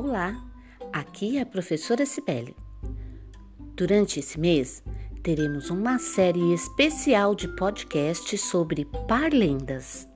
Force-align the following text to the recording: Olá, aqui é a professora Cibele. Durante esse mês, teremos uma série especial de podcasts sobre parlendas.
Olá, 0.00 0.32
aqui 0.92 1.38
é 1.38 1.40
a 1.40 1.46
professora 1.46 2.06
Cibele. 2.06 2.54
Durante 3.74 4.20
esse 4.20 4.38
mês, 4.38 4.80
teremos 5.24 5.70
uma 5.70 5.98
série 5.98 6.54
especial 6.54 7.34
de 7.34 7.48
podcasts 7.56 8.40
sobre 8.42 8.84
parlendas. 9.08 10.08